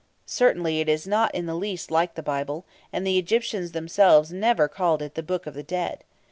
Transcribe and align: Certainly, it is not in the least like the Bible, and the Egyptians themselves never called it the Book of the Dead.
Certainly, 0.25 0.79
it 0.79 0.89
is 0.89 1.05
not 1.05 1.31
in 1.35 1.45
the 1.45 1.53
least 1.53 1.91
like 1.91 2.15
the 2.15 2.23
Bible, 2.23 2.65
and 2.91 3.05
the 3.05 3.19
Egyptians 3.19 3.71
themselves 3.73 4.33
never 4.33 4.67
called 4.67 5.03
it 5.03 5.13
the 5.13 5.21
Book 5.21 5.45
of 5.45 5.53
the 5.53 5.61
Dead. 5.61 6.03